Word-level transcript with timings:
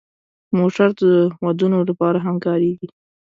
موټر 0.57 0.89
د 1.01 1.03
ودونو 1.45 1.79
لپاره 1.89 2.17
هم 2.25 2.35
کارېږي. 2.45 2.87